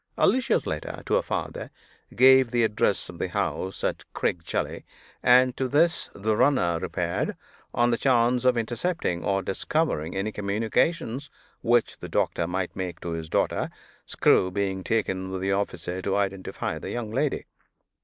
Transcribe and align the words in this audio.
Alicia's 0.17 0.65
letter 0.65 1.03
to 1.05 1.13
her 1.13 1.21
father 1.21 1.69
gave 2.15 2.49
the 2.49 2.63
address 2.63 3.07
of 3.07 3.19
the 3.19 3.29
house 3.29 3.83
at 3.83 4.03
Crickgelly; 4.15 4.83
and 5.21 5.55
to 5.55 5.67
this 5.67 6.09
the 6.15 6.35
runner 6.35 6.79
repaired, 6.79 7.35
on 7.71 7.91
the 7.91 7.99
chance 7.99 8.43
of 8.43 8.57
intercepting 8.57 9.23
or 9.23 9.43
discovering 9.43 10.15
any 10.15 10.31
communications 10.31 11.29
which 11.61 11.99
the 11.99 12.09
doctor 12.09 12.47
might 12.47 12.75
make 12.75 12.99
to 13.01 13.11
his 13.11 13.29
daughter, 13.29 13.69
Screw 14.07 14.49
being 14.49 14.83
taken 14.83 15.29
with 15.29 15.41
the 15.41 15.51
officer 15.51 16.01
to 16.01 16.15
identify 16.17 16.79
the 16.79 16.89
young 16.89 17.11
lady. 17.11 17.45